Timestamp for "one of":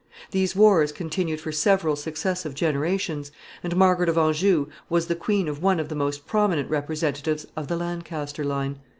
5.61-5.89